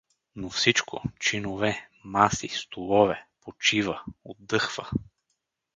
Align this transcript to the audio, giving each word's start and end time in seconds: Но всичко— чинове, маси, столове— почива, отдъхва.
Но 0.35 0.49
всичко— 0.49 1.03
чинове, 1.19 1.87
маси, 2.03 2.47
столове— 2.47 3.25
почива, 3.45 4.01
отдъхва. 4.23 4.89